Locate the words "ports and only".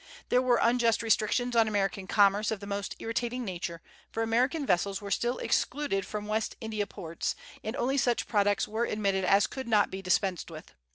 6.87-7.97